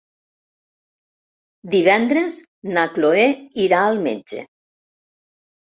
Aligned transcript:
Divendres 1.75 2.37
na 2.71 2.87
Cloè 2.97 3.29
irà 3.67 3.83
al 3.91 4.03
metge. 4.09 4.47